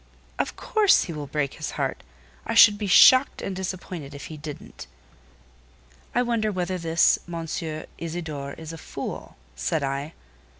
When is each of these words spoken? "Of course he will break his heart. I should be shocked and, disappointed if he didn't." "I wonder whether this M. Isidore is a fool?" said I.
"Of 0.39 0.55
course 0.55 1.03
he 1.03 1.13
will 1.13 1.27
break 1.27 1.53
his 1.53 1.69
heart. 1.77 2.01
I 2.43 2.55
should 2.55 2.79
be 2.79 2.87
shocked 2.87 3.39
and, 3.43 3.55
disappointed 3.55 4.15
if 4.15 4.25
he 4.33 4.35
didn't." 4.37 4.87
"I 6.15 6.23
wonder 6.23 6.51
whether 6.51 6.79
this 6.79 7.19
M. 7.31 7.45
Isidore 7.99 8.53
is 8.53 8.73
a 8.73 8.79
fool?" 8.79 9.37
said 9.55 9.83
I. 9.83 10.13